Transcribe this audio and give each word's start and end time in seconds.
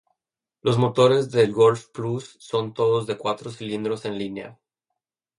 Los 0.63 0.79
motores 0.79 1.29
del 1.29 1.53
Golf 1.53 1.89
Plus 1.89 2.35
son 2.39 2.73
todos 2.73 3.05
de 3.05 3.19
cuatro 3.19 3.51
cilindros 3.51 4.03
en 4.05 4.17
línea. 4.17 4.59